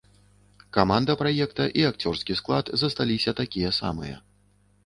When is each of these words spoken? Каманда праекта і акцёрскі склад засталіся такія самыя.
Каманда 0.77 1.15
праекта 1.19 1.67
і 1.81 1.85
акцёрскі 1.91 2.39
склад 2.39 2.73
засталіся 2.85 3.37
такія 3.41 3.69
самыя. 3.83 4.15